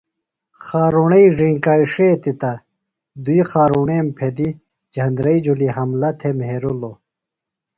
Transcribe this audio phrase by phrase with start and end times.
[0.63, 2.51] خارُݨئی زینکاݜیتیۡ تہ
[3.23, 4.53] دُوئی خارݨے پھیدیۡ
[4.93, 6.97] جھندرئی جُھلیۡ حملہ تھےۡ مھرِلوۡ۔